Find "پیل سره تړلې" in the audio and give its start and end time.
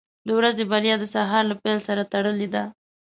1.63-2.47